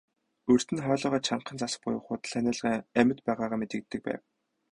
[0.51, 4.21] Урьд нь хоолойгоо чангахан засах буюу худал ханиалган амьд байгаагаа мэдэгддэг байв.